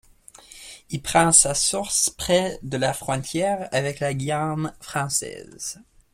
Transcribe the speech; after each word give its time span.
Il 0.89 0.99
prend 1.03 1.31
sa 1.31 1.53
source 1.53 2.09
près 2.09 2.57
de 2.63 2.75
la 2.75 2.91
frontière 2.91 3.69
avec 3.71 3.99
la 3.99 4.15
Guyane 4.15 4.73
française. 4.81 5.79